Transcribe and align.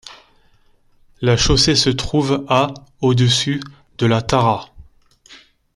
La 1.21 1.37
chaussée 1.37 1.75
se 1.75 1.91
trouve 1.91 2.43
à 2.49 2.73
au-dessus 3.01 3.59
de 3.99 4.07
la 4.07 4.23
Tara. 4.23 4.73